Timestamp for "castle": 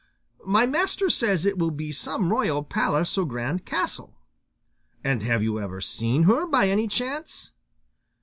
3.67-4.17